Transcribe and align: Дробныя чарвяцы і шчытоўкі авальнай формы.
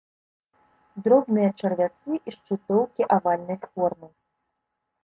Дробныя 1.07 1.49
чарвяцы 1.59 2.11
і 2.17 2.29
шчытоўкі 2.37 3.01
авальнай 3.19 3.57
формы. 3.73 4.07